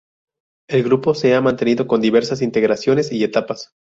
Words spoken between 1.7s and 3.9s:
con diversas integraciones y etapas.